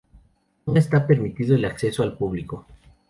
No 0.65 0.73
esta 0.77 1.05
permitido 1.05 1.53
al 1.55 1.63
acceso 1.65 2.01
al 2.01 2.17
público. 2.17 2.65